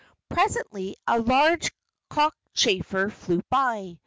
[0.29, 1.71] Presently a large
[2.09, 3.99] cockchafer flew by.